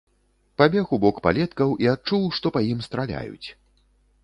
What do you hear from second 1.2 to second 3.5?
палеткаў і адчуў, што па ім страляюць.